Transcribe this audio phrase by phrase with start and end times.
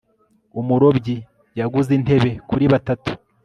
[0.59, 1.15] umurobyi
[1.59, 3.09] yaguze intebe kuri batatu